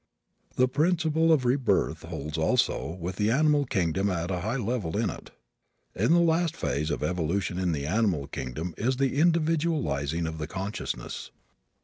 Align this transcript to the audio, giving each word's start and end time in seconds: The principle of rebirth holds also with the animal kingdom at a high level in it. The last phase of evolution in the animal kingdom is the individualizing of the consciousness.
The 0.55 0.67
principle 0.67 1.31
of 1.31 1.45
rebirth 1.45 2.01
holds 2.01 2.35
also 2.35 2.95
with 2.99 3.17
the 3.17 3.29
animal 3.29 3.65
kingdom 3.67 4.09
at 4.09 4.31
a 4.31 4.39
high 4.39 4.57
level 4.57 4.97
in 4.97 5.11
it. 5.11 5.29
The 5.93 6.07
last 6.09 6.55
phase 6.55 6.89
of 6.89 7.03
evolution 7.03 7.59
in 7.59 7.71
the 7.71 7.85
animal 7.85 8.25
kingdom 8.25 8.73
is 8.79 8.97
the 8.97 9.19
individualizing 9.19 10.25
of 10.25 10.39
the 10.39 10.47
consciousness. 10.47 11.29